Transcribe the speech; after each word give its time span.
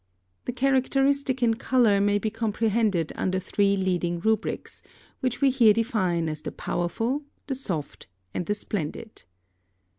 The 0.45 0.51
characteristic 0.51 1.43
in 1.43 1.53
colour 1.53 2.01
may 2.01 2.17
be 2.17 2.31
comprehended 2.31 3.13
under 3.15 3.37
three 3.39 3.77
leading 3.77 4.19
rubrics, 4.19 4.81
which 5.19 5.41
we 5.41 5.51
here 5.51 5.73
define 5.73 6.27
as 6.27 6.41
the 6.41 6.51
powerful, 6.51 7.21
the 7.45 7.53
soft, 7.53 8.07
and 8.33 8.47
the 8.47 8.55
splendid. 8.55 9.25